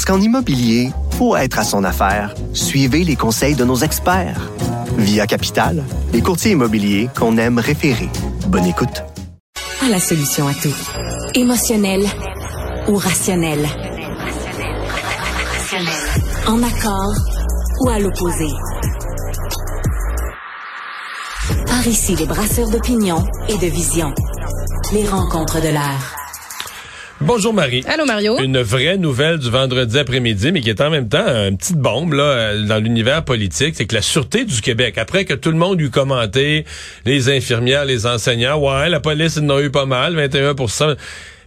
[0.00, 4.50] Parce qu'en immobilier, pour être à son affaire, suivez les conseils de nos experts.
[4.96, 5.84] Via Capital,
[6.14, 8.08] les courtiers immobiliers qu'on aime référer.
[8.46, 9.04] Bonne écoute.
[9.84, 10.74] À la solution à tout.
[11.34, 12.00] Émotionnel
[12.88, 13.68] ou rationnel.
[16.46, 17.14] En accord
[17.82, 18.48] ou à l'opposé.
[21.66, 24.14] Par ici, les brasseurs d'opinion et de vision.
[24.94, 26.19] Les rencontres de l'air.
[27.22, 27.84] Bonjour Marie.
[27.86, 28.38] Allô Mario.
[28.40, 32.14] Une vraie nouvelle du vendredi après-midi, mais qui est en même temps une petite bombe
[32.14, 35.58] là euh, dans l'univers politique, c'est que la sûreté du Québec, après que tout le
[35.58, 36.64] monde eut commenté,
[37.04, 40.96] les infirmières, les enseignants, ouais, la police ils en a eu pas mal, 21%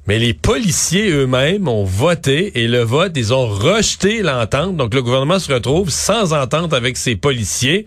[0.05, 4.75] mais les policiers eux-mêmes ont voté et le vote, ils ont rejeté l'entente.
[4.75, 7.85] Donc le gouvernement se retrouve sans entente avec ses policiers.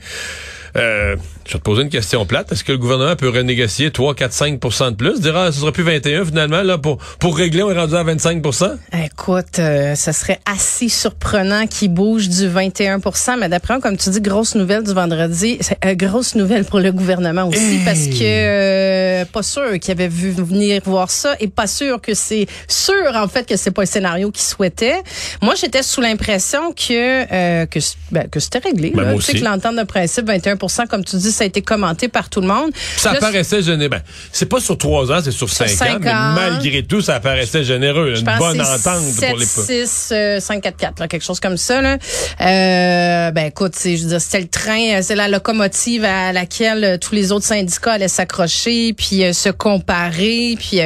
[0.76, 2.50] Euh, je vais te poser une question plate.
[2.50, 5.20] Est-ce que le gouvernement peut renégocier 3, 4, 5% de plus?
[5.20, 8.02] Dire, ah, ce sera plus 21 finalement, là, pour, pour régler, on est rendu à
[8.02, 13.96] 25% Écoute, euh, ce serait assez surprenant qu'il bouge du 21% mais d'après moi, comme
[13.96, 18.06] tu dis, grosse nouvelle du vendredi, c'est euh, grosse nouvelle pour le gouvernement aussi, parce
[18.06, 22.46] que euh, pas sûr qu'il avait vu venir voir ça et pas sûr que c'est
[22.66, 25.02] sûr, en fait, que c'est pas le scénario qu'il souhaitait.
[25.42, 27.78] Moi, j'étais sous l'impression que, que,
[28.10, 28.92] ben, que c'était réglé.
[28.94, 32.08] Ben, tu sais que l'entente de principe, 21% comme tu dis, ça a été commenté
[32.08, 32.70] par tout le monde.
[32.96, 33.90] Ça paraissait généreux.
[33.90, 37.64] Ben, c'est pas sur trois ans, c'est sur cinq, ans, mais malgré tout, ça paraissait
[37.64, 38.14] généreux.
[38.16, 41.80] une bonne entente 7, pour les 6, 5, 4, 4, quelque chose comme ça.
[41.80, 41.98] Là.
[42.40, 46.84] Euh, ben écoute, je veux dire, c'était le train, euh, c'est la locomotive à laquelle
[46.84, 50.80] euh, tous les autres syndicats allaient s'accrocher, puis euh, se comparer, puis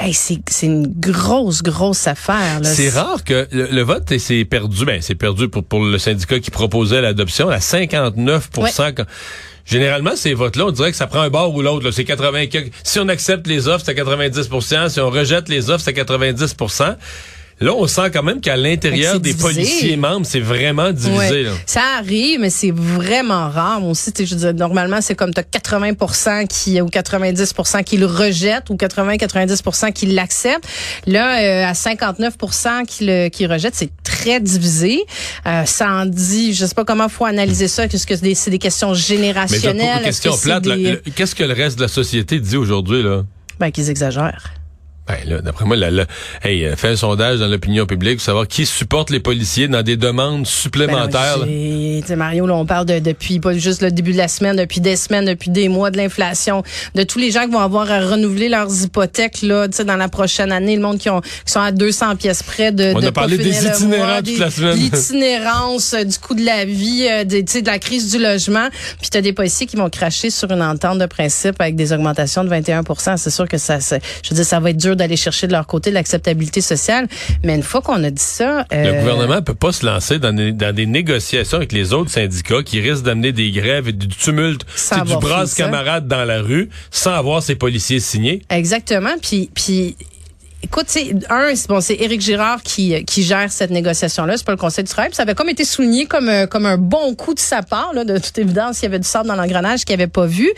[0.00, 2.60] Hey, c'est, une grosse, grosse affaire.
[2.62, 4.84] C'est rare que le, vote s'est perdu.
[4.84, 8.48] Ben, c'est perdu pour, pour le syndicat qui proposait l'adoption à 59
[9.68, 11.90] Généralement, ces votes-là, on dirait que ça prend un bord ou l'autre.
[11.90, 12.46] C'est 80.
[12.82, 16.54] Si on accepte les offres, c'est 90% Si on rejette les offres, c'est 90
[17.60, 21.42] Là, on sent quand même qu'à l'intérieur des policiers membres, c'est vraiment divisé.
[21.42, 21.50] Là.
[21.66, 23.80] Ça arrive, mais c'est vraiment rare.
[23.80, 28.06] Moi aussi, je veux normalement, c'est comme tu as 80 qui, ou 90% qui le
[28.06, 30.68] rejettent ou 80-90% qui l'acceptent.
[31.06, 35.04] Là, euh, à 59% qui le qui rejette, c'est très divisé.
[35.46, 38.58] Euh, ça en dit, je sais pas comment faut analyser ça, qu'est-ce que c'est des,
[38.58, 40.00] questions générationnelles.
[40.00, 40.64] Mais question plate,
[41.14, 43.22] qu'est-ce que le reste de la société dit aujourd'hui là?
[43.58, 44.57] Ben, qu'ils exagèrent.
[45.08, 46.04] Ben là, d'après moi, la,
[46.42, 49.82] hey, euh, fait un sondage dans l'opinion publique pour savoir qui supporte les policiers dans
[49.82, 51.38] des demandes supplémentaires.
[51.38, 54.80] Ben Mario, là, on parle de, depuis pas juste le début de la semaine, depuis
[54.80, 56.62] des semaines, depuis des mois de l'inflation,
[56.94, 60.52] de tous les gens qui vont avoir à renouveler leurs hypothèques là, dans la prochaine
[60.52, 62.92] année, le monde qui, ont, qui sont à 200 pièces près de.
[62.94, 64.76] On a parlé des itinérants toute la semaine.
[64.78, 68.68] L'itinérance, euh, du coût de la vie, euh, de, de la crise du logement.
[69.00, 72.44] Puis t'as des policiers qui vont cracher sur une entente de principe avec des augmentations
[72.44, 75.46] de 21% C'est sûr que ça, je veux dire, ça va être dur d'aller chercher
[75.46, 77.08] de leur côté l'acceptabilité sociale.
[77.44, 78.66] Mais une fois qu'on a dit ça...
[78.72, 82.10] Euh, le gouvernement peut pas se lancer dans des, dans des, négociations avec les autres
[82.10, 86.40] syndicats qui risquent d'amener des grèves et du tumulte, c'est du brasse camarade dans la
[86.40, 88.42] rue, sans avoir ses policiers signés.
[88.50, 89.14] Exactement.
[89.22, 89.96] Puis, puis
[90.60, 94.36] Écoute, c'est un, bon, c'est Éric Girard qui, qui gère cette négociation-là.
[94.36, 95.10] C'est pas le Conseil du travail.
[95.12, 97.92] ça avait comme été souligné comme euh, comme un bon coup de sa part.
[97.94, 100.50] Là, de toute évidence, il y avait du sable dans l'engrenage qu'il avait pas vu.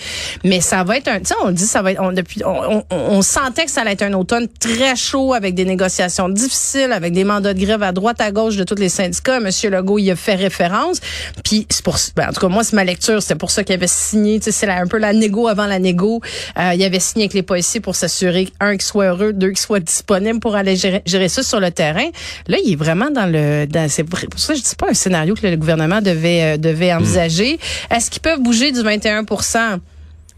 [0.42, 1.18] Mais ça va être un.
[1.18, 2.00] Tu sais, on dit ça va être.
[2.00, 5.66] On, depuis, on, on, sentait que ça allait être un automne très chaud avec des
[5.66, 9.38] négociations difficiles, avec des mandats de grève à droite à gauche de tous les syndicats.
[9.38, 11.00] Monsieur Legault y a fait référence.
[11.44, 11.98] Puis c'est pour.
[12.16, 13.22] Ben, en tout cas, moi, c'est ma lecture.
[13.22, 14.38] C'est pour ça qu'il avait signé.
[14.40, 16.22] Tu sais, c'est un peu la négo avant la négo.
[16.58, 19.60] Euh, il avait signé avec les policiers pour s'assurer un qui soit heureux, deux qui
[19.60, 22.08] soit disponible pour aller gérer, ça sur le terrain.
[22.46, 23.66] Là, il est vraiment dans le.
[23.88, 26.92] c'est pour ça que je dis pas un scénario que le gouvernement devait euh, devait
[26.92, 27.58] envisager.
[27.90, 29.80] Est-ce qu'ils peuvent bouger du 21%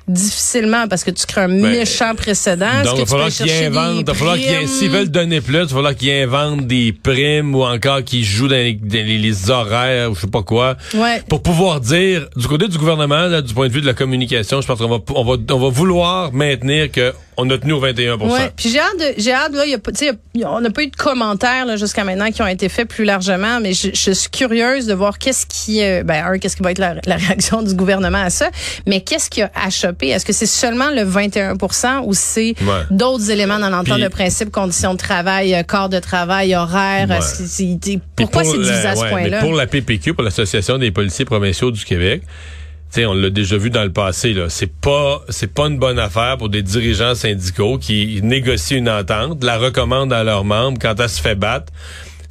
[0.08, 2.82] difficilement parce que tu crées un ben, méchant précédent.
[2.84, 5.60] Donc, il va falloir qu'ils inventent, il va falloir qu'ils, s'ils veulent donner plus, il
[5.60, 10.22] va falloir qu'ils inventent des primes ou encore qu'ils jouent dans les, horaires ou je
[10.22, 10.76] sais pas quoi.
[10.94, 11.22] Ouais.
[11.28, 14.60] Pour pouvoir dire, du côté du gouvernement, là, du point de vue de la communication,
[14.60, 17.80] je pense qu'on va, on va, on va vouloir maintenir que on a tenu au
[17.80, 19.78] 21 Ouais, puis j'ai hâte, de- j'ai hâte là, il y a
[20.34, 22.88] y a- on n'a pas eu de commentaires là, jusqu'à maintenant qui ont été faits
[22.88, 26.56] plus largement, mais je, je suis curieuse de voir qu'est-ce qui, euh, ben un, qu'est-ce
[26.56, 28.50] qui va être la, la réaction du gouvernement à ça,
[28.86, 30.08] mais qu'est-ce qui a achoppé?
[30.08, 32.82] Est-ce que c'est seulement le 21% ou c'est Ouais.
[32.90, 37.08] d'autres éléments dans l'entente de principe, conditions de travail, euh, corps de travail, horaire?
[37.08, 37.20] Ouais.
[37.22, 37.46] c'est-
[37.82, 39.40] c'est- Pourquoi pour c'est divisé la- à ce point-là?
[39.40, 42.22] mais Pour la PPQ, pour l'Association des policiers provinciaux du Québec,
[42.92, 44.50] tu sais, on l'a déjà vu dans le passé, là.
[44.50, 49.42] C'est pas, c'est pas une bonne affaire pour des dirigeants syndicaux qui négocient une entente,
[49.42, 51.72] la recommandent à leurs membres quand elle se fait battre.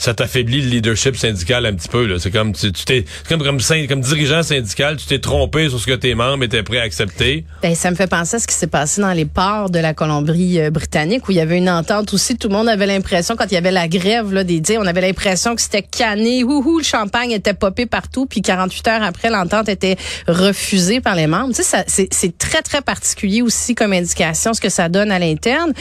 [0.01, 2.15] Ça t'affaiblit le leadership syndical un petit peu, là.
[2.17, 6.15] C'est comme, tu t'es, comme, comme, dirigeant syndical, tu t'es trompé sur ce que tes
[6.15, 7.45] membres étaient prêts à accepter.
[7.61, 9.93] Ben, ça me fait penser à ce qui s'est passé dans les ports de la
[9.93, 12.35] Colombie-Britannique où il y avait une entente aussi.
[12.35, 14.87] Tout le monde avait l'impression, quand il y avait la grève là, des dits, on
[14.87, 16.43] avait l'impression que c'était canné.
[16.43, 18.25] Ouhou, le champagne était popé partout.
[18.25, 21.49] Puis 48 heures après, l'entente était refusée par les membres.
[21.49, 25.11] Tu sais, ça, c'est, c'est très, très particulier aussi comme indication ce que ça donne
[25.11, 25.73] à l'interne.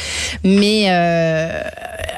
[0.44, 1.62] Mais euh,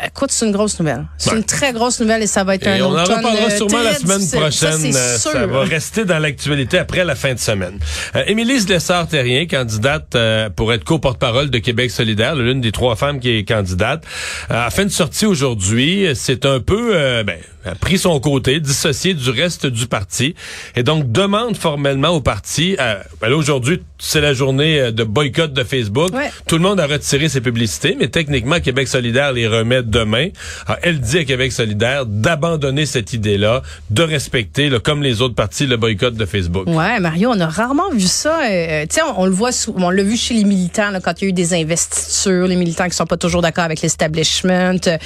[0.07, 1.05] écoute, c'est une grosse nouvelle.
[1.17, 1.37] C'est Ouais.
[1.39, 3.83] une très grosse nouvelle et ça va être Et un on en reparlera euh, sûrement
[3.83, 4.93] la semaine prochaine.
[4.93, 7.79] Ça, Euh, ça va rester dans l'actualité après la fin de semaine.
[8.17, 13.21] Euh, Émilie Lessard-Terrien, candidate euh, pour être co-porte-parole de Québec solidaire, l'une des trois femmes
[13.21, 14.05] qui est candidate,
[14.50, 16.09] a fait une sortie aujourd'hui.
[16.15, 20.35] C'est un peu, euh, ben, a pris son côté, dissocié du reste du parti,
[20.76, 22.76] et donc demande formellement au parti.
[22.81, 26.12] euh, ben aujourd'hui, c'est la journée euh, de boycott de Facebook.
[26.12, 26.31] Ouais.
[26.47, 30.29] Tout le monde a retiré ses publicités, mais techniquement, Québec solidaire les remet demain.
[30.67, 35.35] Alors, elle dit à Québec solidaire d'abandonner cette idée-là, de respecter, là, comme les autres
[35.35, 36.67] partis, le boycott de Facebook.
[36.67, 38.41] Ouais, Mario, on a rarement vu ça.
[38.50, 41.20] euh, tu sais, on, on le voit, on l'a vu chez les militants là, quand
[41.20, 44.76] il y a eu des investitures, les militants qui sont pas toujours d'accord avec l'establishment.
[44.87, 44.99] Euh,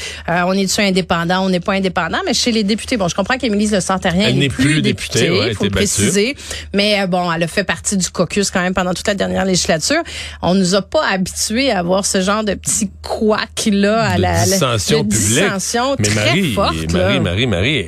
[0.47, 3.67] on est-tu indépendant, on n'est pas indépendant, mais chez les députés, bon, je comprends qu'Émilie
[3.69, 5.85] Le Santarien Elle n'est plus, plus députée, députée, ouais, faut le battue.
[5.85, 6.37] préciser.
[6.73, 9.45] Mais euh, bon, elle a fait partie du caucus quand même pendant toute la dernière
[9.45, 10.01] législature.
[10.43, 14.33] On nous a pas habitués à avoir ce genre de petit couac là à la,
[14.33, 15.29] la- dissension de publique.
[15.29, 16.93] dissension Mais très Marie, forte.
[16.93, 17.21] Marie, là.
[17.21, 17.87] Marie, Marie,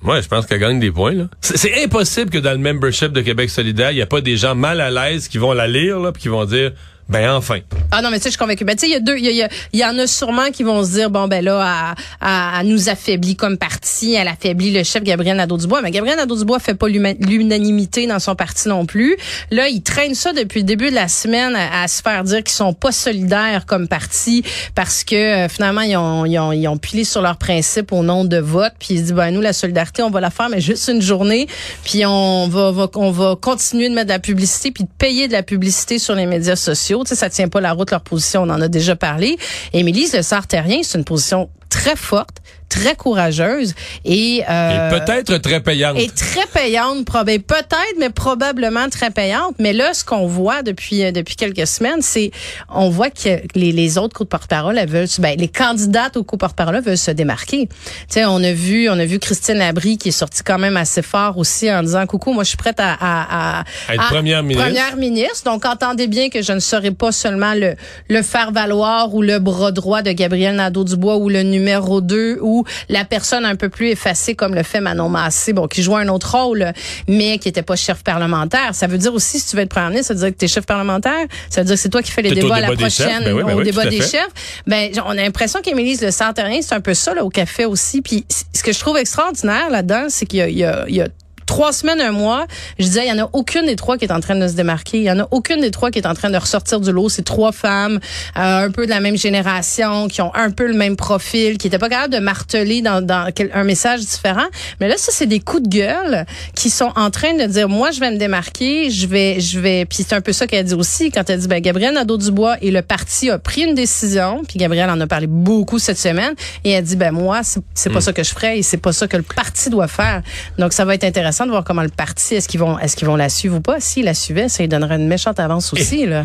[0.00, 1.12] moi, je pense qu'elle gagne des points.
[1.12, 1.24] là.
[1.40, 4.54] C'est impossible que dans le membership de Québec solidaire, il n'y a pas des gens
[4.54, 6.72] mal à l'aise qui vont la lire, là, puis qui vont dire,
[7.08, 7.60] ben enfin.
[7.90, 8.64] Ah non, mais tu sais, je suis convaincue.
[8.64, 9.98] Ben, tu sais, il y a deux, il y, a- il y il y en
[9.98, 12.28] a sûrement qui vont se dire, bon, ben là, elle,
[12.60, 15.80] elle- nous affaiblit comme parti, elle affaiblit le chef Gabriel Nadeau-Dubois.
[15.82, 19.16] Mais Gabriel Nadeau-Dubois fait pas l'unanimité dans son parti non plus.
[19.50, 22.38] Là, ils traînent ça depuis le début de la semaine à, à se faire dire
[22.42, 24.42] qu'ils sont pas solidaires comme parti
[24.74, 28.02] parce que euh, finalement, ils ont, ils, ont, ils ont pilé sur leurs principes au
[28.02, 28.72] nom de vote.
[28.78, 31.00] Puis ils se disent, ben nous, la solidarité, on va la faire, mais juste une
[31.02, 31.46] journée.
[31.84, 35.28] Puis on va, va- on va continuer de mettre de la publicité puis de payer
[35.28, 36.97] de la publicité sur les médias sociaux.
[37.04, 39.36] Tu sais, ça tient pas la route leur position, on en a déjà parlé.
[39.72, 42.38] Émilie Le Sartérien, c'est une position très forte,
[42.68, 43.74] très courageuse
[44.04, 45.98] et, euh, Et peut-être très payante.
[45.98, 49.54] et très payante, probablement peut-être, mais probablement très payante.
[49.58, 52.30] Mais là, ce qu'on voit depuis euh, depuis quelques semaines, c'est
[52.68, 56.38] on voit que les, les autres coups de porte-parole, veulent, ben, les candidates aux coups
[56.38, 57.68] de porte-parole veulent se démarquer.
[57.68, 57.74] Tu
[58.10, 61.02] sais, on a vu, on a vu Christine Labrie qui est sortie quand même assez
[61.02, 64.42] fort aussi en disant coucou, moi je suis prête à à, à, À être première
[64.42, 64.66] ministre.
[64.66, 65.44] Première ministre.
[65.50, 67.76] Donc entendez bien que je ne serai pas seulement le
[68.10, 72.64] le faire valoir ou le bras droit de Gabriel Nadeau-Dubois ou le numéro 2 ou
[72.88, 76.08] la personne un peu plus effacée comme le fait Manon Massé, bon, qui joue un
[76.08, 76.72] autre rôle,
[77.06, 78.74] mais qui était pas chef parlementaire.
[78.74, 80.44] Ça veut dire aussi, si tu veux être premier ministre, ça veut dire que tu
[80.44, 81.26] es chef parlementaire?
[81.50, 83.42] Ça veut dire que c'est toi qui fais les débats à la prochaine, Ben oui,
[83.44, 84.28] ben au oui, débat tout à des chefs.
[84.66, 88.00] Ben, on a l'impression qu'Émilie Le Santarien, c'est un peu ça, là, au café aussi.
[88.02, 88.24] Puis
[88.54, 91.00] ce que je trouve extraordinaire là-dedans, c'est qu'il y a, il y a- il y
[91.02, 91.08] a
[91.48, 92.46] trois semaines, un mois,
[92.78, 94.52] je disais, il y en a aucune des trois qui est en train de se
[94.52, 94.98] démarquer.
[94.98, 97.08] Il y en a aucune des trois qui est en train de ressortir du lot.
[97.08, 97.98] C'est trois femmes,
[98.36, 101.66] euh, un peu de la même génération, qui ont un peu le même profil, qui
[101.66, 104.46] étaient pas capables de marteler dans, dans un message différent.
[104.80, 107.90] Mais là, ça, c'est des coups de gueule qui sont en train de dire, moi,
[107.90, 110.74] je vais me démarquer, je vais, je vais, puis c'est un peu ça qu'elle dit
[110.74, 114.58] aussi quand elle dit, ben, Gabriel Nadeau-Dubois et le parti a pris une décision, puis
[114.58, 118.00] Gabriel en a parlé beaucoup cette semaine, et elle dit, ben, moi, c'est c'est pas
[118.00, 120.22] ça que je ferais et c'est pas ça que le parti doit faire.
[120.58, 123.06] Donc, ça va être intéressant de voir comment le parti, est-ce qu'ils vont, est-ce qu'ils
[123.06, 123.80] vont la suivre ou pas?
[123.80, 126.24] S'ils la suivaient, ça lui donnerait une méchante avance aussi, là.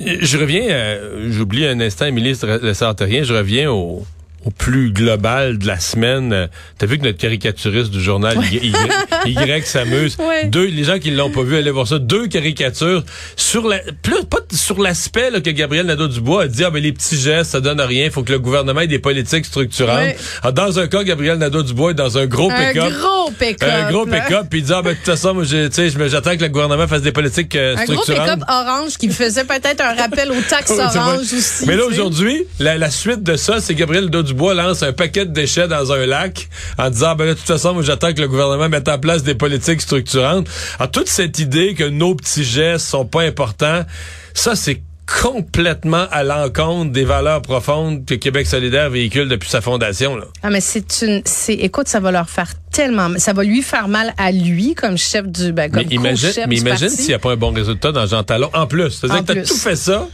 [0.00, 4.04] Je reviens, euh, j'oublie un instant, Émilie Lessard-Terrien, je reviens au,
[4.44, 6.48] au plus global de la semaine.
[6.78, 8.72] T'as vu que notre caricaturiste du journal Y,
[9.26, 10.16] Y- Y s'amuse.
[10.18, 10.46] Ouais.
[10.46, 11.98] Deux, les gens qui l'ont pas vu, allez voir ça.
[11.98, 13.02] Deux caricatures
[13.36, 17.16] sur la, plus, pas sur l'aspect que Gabriel Nadeau-Dubois a dit, ah ben les petits
[17.18, 18.04] gestes, ça donne rien.
[18.06, 19.98] Il faut que le gouvernement ait des politiques structurantes.
[19.98, 20.16] Ouais.
[20.42, 22.92] Alors, dans un cas, Gabriel Nadeau-Dubois est dans un gros Un pick-up.
[22.92, 23.70] gros pick-up.
[23.70, 26.48] Un gros pick-up, puis il dit, ah ben de toute façon, moi, j'attends que le
[26.48, 28.24] gouvernement fasse des politiques euh, Un gros structurantes.
[28.40, 31.18] pick-up orange qui faisait peut-être un rappel aux taxes vrai.
[31.18, 31.64] aussi.
[31.66, 35.32] Mais là, aujourd'hui, la, la suite de ça, c'est Gabriel Dubois lance un paquet de
[35.32, 38.26] déchets dans un lac en disant, ben là, de toute façon, moi, j'attends que le
[38.26, 40.48] gouvernement mette en place des politiques structurantes.
[40.78, 43.82] Alors, toute cette idée que nos petits gestes sont pas importants,
[44.34, 44.82] ça, c'est
[45.22, 50.16] complètement à l'encontre des valeurs profondes que Québec solidaire véhicule depuis sa fondation.
[50.16, 50.24] Là.
[50.42, 53.88] Ah mais c'est une c'est écoute ça va leur faire tellement ça va lui faire
[53.88, 57.14] mal à lui comme chef du ben, comme mais imagine, mais du imagine s'il n'y
[57.14, 58.48] a pas un bon résultat dans Jean Talon.
[58.54, 60.08] En plus, c'est-à-dire que t'as tout fait ça,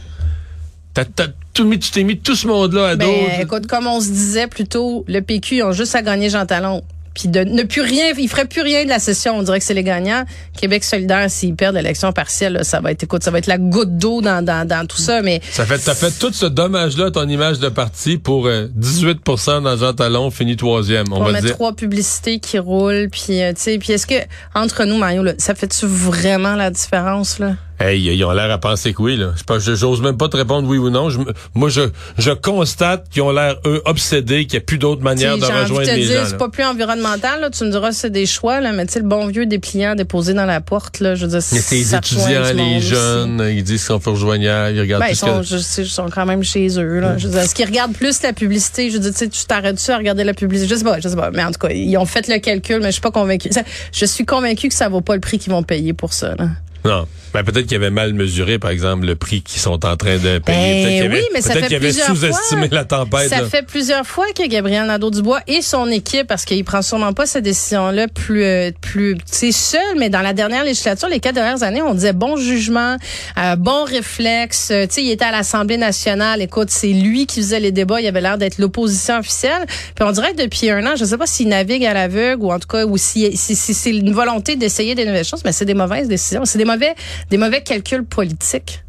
[0.93, 3.41] t'as, t'as tout mis, tu t'es mis tout ce monde-là à Ben, dos.
[3.41, 6.45] écoute, comme on se disait plus tôt, le PQ, ils ont juste à gagner Jean
[6.45, 6.81] Talon.
[7.13, 9.37] Puis de ne plus rien, ils feraient plus rien de la session.
[9.37, 10.23] On dirait que c'est les gagnants.
[10.57, 13.57] Québec solidaire, s'ils perdent l'élection partielle, là, ça va être, écoute, ça va être la
[13.57, 15.21] goutte d'eau dans, dans, dans tout ça.
[15.21, 19.61] Mais Ça fait, t'as fait tout ce dommage-là ton image de parti pour euh, 18%
[19.63, 21.51] dans Jean Talon, fini troisième, on on va met dire.
[21.51, 24.15] trois publicités qui roulent, puis euh, tu sais, puis est-ce que
[24.55, 27.55] entre nous, Mario, là, ça fait-tu vraiment la différence là?
[27.81, 29.31] Hey, ils ont l'air à penser que oui, là.
[29.59, 31.09] Je j'ose même pas te répondre oui ou non.
[31.09, 31.19] Je
[31.55, 31.81] moi, je,
[32.19, 35.87] je constate qu'ils ont l'air, eux, obsédés, qu'il n'y a plus d'autre manière de rejoindre
[35.89, 36.27] te les dire, gens.
[36.29, 37.41] c'est pas plus environnemental.
[37.41, 37.49] Là.
[37.49, 40.33] Tu me diras, c'est des choix, là, mais tu sais, le bon vieux dépliant déposé
[40.33, 42.81] dans la porte, là, je veux dire, Il y a ces ça étudiants, les aussi.
[42.87, 45.45] jeunes, ils disent qu'ils sont plus rejoignables, ils regardent Ben, tout ils ce sont, que...
[45.47, 46.99] je sais, ils sont quand même chez eux.
[46.99, 47.17] Là.
[47.17, 48.89] Je veux dire, est-ce qu'ils regardent plus la publicité?
[48.89, 50.69] Je veux dire, tu sais, tu t'arrêtes-tu à regarder la publicité?
[50.69, 51.31] Je sais pas, je sais pas.
[51.31, 53.49] Mais en tout cas, ils ont fait le calcul, mais je suis pas convaincue.
[53.51, 56.35] Ça- Je suis convaincue que ça vaut pas le prix qu'ils vont payer pour ça.
[56.37, 56.47] Là.
[56.83, 57.07] Non.
[57.33, 60.39] Ben, peut-être qu'ils avaient mal mesuré, par exemple, le prix qu'ils sont en train de
[60.39, 60.83] payer.
[60.83, 63.29] Ben peut-être oui, mais ça peut-être fait qu'ils avaient sous-estimé la tempête.
[63.29, 63.47] Ça là.
[63.47, 67.43] fait plusieurs fois que Gabriel Nadeau-Dubois et son équipe, parce qu'il prend sûrement pas cette
[67.43, 71.81] décision-là plus, euh, plus, c'est seul, mais dans la dernière législature, les quatre dernières années,
[71.81, 72.97] on disait bon jugement,
[73.37, 74.69] euh, bon réflexe.
[74.71, 76.41] Euh, tu sais, il était à l'Assemblée nationale.
[76.41, 78.01] Écoute, c'est lui qui faisait les débats.
[78.01, 79.65] Il avait l'air d'être l'opposition officielle.
[79.95, 82.51] Puis on dirait que depuis un an, je sais pas s'il navigue à l'aveugle ou
[82.51, 85.51] en tout cas, ou si, si, si c'est une volonté d'essayer des nouvelles choses, mais
[85.51, 86.45] c'est des mauvaises décisions.
[86.45, 86.93] C'est des mauvais,
[87.29, 88.83] des mauvais calculs politiques.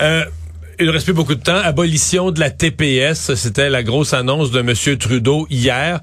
[0.00, 0.24] Euh,
[0.78, 1.56] il ne reste plus beaucoup de temps.
[1.56, 4.98] Abolition de la TPS, c'était la grosse annonce de M.
[4.98, 6.00] Trudeau hier.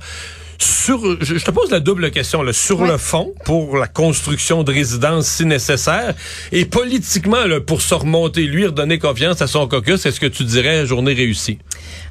[0.59, 2.41] Sur, je, je te pose la double question.
[2.41, 2.87] Là, sur Ouais.
[2.89, 6.13] le fond, pour la construction de résidences si nécessaire,
[6.51, 10.43] et politiquement, là, pour se remonter, lui, redonner confiance à son caucus, est-ce que tu
[10.43, 11.59] dirais journée réussie?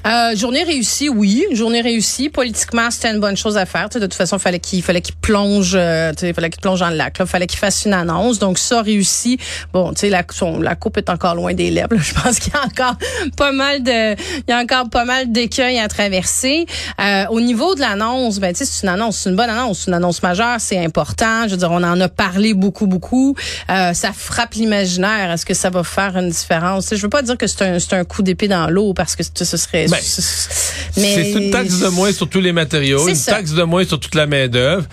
[0.07, 1.45] Euh, journée réussie, oui.
[1.53, 2.29] Journée réussie.
[2.29, 3.89] Politiquement, c'était une bonne chose à faire.
[3.89, 6.97] De toute façon, fallait qu'il fallait qu'il plonge, euh, il fallait qu'il plonge dans le
[6.97, 7.17] lac.
[7.21, 8.39] Il fallait qu'il fasse une annonce.
[8.41, 9.39] Donc ça réussi.
[9.73, 11.89] Bon, tu sais, la, son- la coupe est encore loin des lèvres.
[11.97, 12.97] Je pense qu'il y a encore
[13.37, 16.67] pas mal de, il y a encore pas mal d'écueils à traverser.
[17.01, 19.95] Euh, au niveau de l'annonce, ben c'est une annonce, c'est une bonne annonce, c'est une
[19.95, 21.45] annonce majeure, c'est important.
[21.47, 23.37] Je veux dire, on en a parlé beaucoup, beaucoup.
[23.71, 25.31] Euh, ça frappe l'imaginaire.
[25.31, 26.85] Est-ce que ça va faire une différence?
[26.85, 29.23] Tu sais, Je veux pas dire que c'est un, coup d'épée dans l'eau parce que
[29.23, 29.87] ce serait.
[29.87, 33.33] Ben, C'est une taxe de moins sur tous les matériaux, une ça.
[33.33, 34.87] taxe de moins sur toute la main-d'œuvre.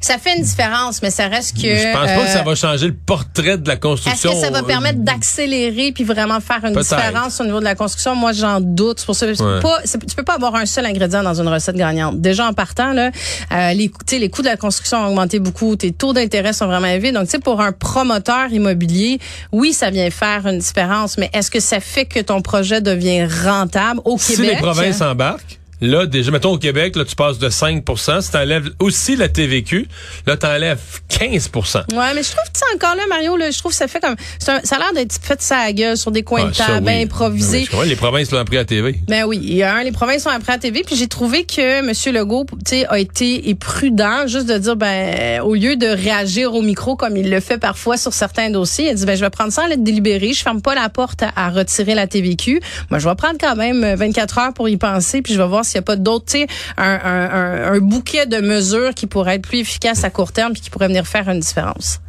[0.00, 1.62] Ça fait une différence, mais ça reste que.
[1.76, 4.30] Je pense pas que ça euh, va changer le portrait de la Est-ce construction.
[4.32, 7.74] que ça va euh, permettre d'accélérer puis vraiment faire une différence au niveau de la
[7.74, 8.14] construction?
[8.14, 9.00] Moi, j'en doute.
[9.00, 9.60] C'est pour ça Ouais.
[9.60, 12.20] pas, tu peux pas avoir un seul ingrédient dans une recette gagnante.
[12.20, 13.10] Déjà en partant, là,
[13.52, 13.88] euh, les,
[14.30, 15.76] coûts de la construction ont augmenté beaucoup.
[15.76, 17.12] Tes taux d'intérêt sont vraiment élevés.
[17.12, 19.18] Donc, tu sais, pour un promoteur immobilier,
[19.52, 23.26] oui, ça vient faire une différence, mais est-ce que ça fait que ton projet devient
[23.26, 24.50] rentable au Si Québec?
[24.52, 28.70] les provinces embarquent, là, déjà, mettons au Québec, là, tu passes de 5% Si t'enlèves
[28.80, 29.86] aussi la TVQ,
[30.26, 33.72] là, t'enlèves 15% Ouais, mais je trouve que c'est encore là, Mario, là, je trouve
[33.72, 34.12] que ça fait comme,
[34.48, 37.02] un- ça a l'air d'être fait la gueule sur des coins Ah, de table, oui.
[37.02, 37.58] improvisés.
[37.58, 39.00] Ben oui, comprends, les provinces l'ont pris à TV.
[39.08, 41.44] Ben oui, il y a un, les provinces sont après à TV, puis j'ai trouvé
[41.44, 41.92] que M.
[42.14, 46.62] Legault, tu sais, a été prudent, juste de dire, ben, au lieu de réagir au
[46.62, 49.30] micro comme il le fait parfois sur certains dossiers, il a dit, ben, je vais
[49.30, 52.60] prendre ça en lettre délibérée, je ferme pas la porte à, à retirer la TVQ.
[52.90, 55.46] Moi, je vais prendre quand même euh, 24 heures pour y penser, puis je vais
[55.48, 56.46] voir s'il y a pas d'autres, tu sais,
[56.76, 60.62] un, un, un, bouquet de mesures qui pourraient être plus efficaces à court terme, puis
[60.62, 62.00] qui pourraient venir faire une différence.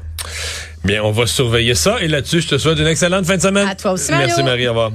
[0.84, 2.02] Bien, on va surveiller ça.
[2.02, 3.68] Et là-dessus, je te souhaite une excellente fin de semaine.
[3.68, 4.28] À toi aussi, Mario.
[4.28, 4.68] Merci, Marie.
[4.68, 4.92] Au revoir.